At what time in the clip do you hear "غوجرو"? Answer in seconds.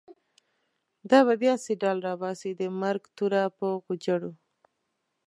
3.83-4.31